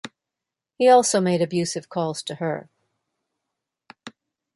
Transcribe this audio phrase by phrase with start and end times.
[0.79, 2.71] He also made abusive calls to her.